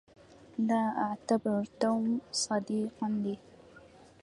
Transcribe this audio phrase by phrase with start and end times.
[0.59, 3.37] لا أعتبر توم صديقا لي.